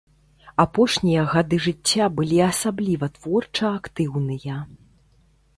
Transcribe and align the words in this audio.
Апошнія 0.63 1.25
гады 1.33 1.59
жыцця 1.67 2.07
былі 2.21 2.39
асабліва 2.51 3.13
творча 3.19 3.65
актыўныя. 3.79 4.55